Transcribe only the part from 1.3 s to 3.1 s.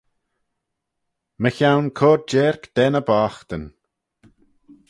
Mychione cur jeirk da ny